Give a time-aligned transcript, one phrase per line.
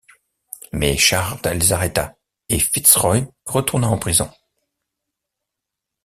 [0.73, 2.17] Mais Shard les arrêta
[2.49, 4.31] et Fitzroy retourna en prison.